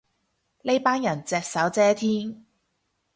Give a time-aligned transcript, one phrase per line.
[0.63, 2.43] 呢班人隻手遮天